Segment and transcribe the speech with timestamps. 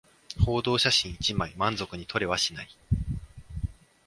[0.43, 2.69] 報道写真一枚満足に撮れはしない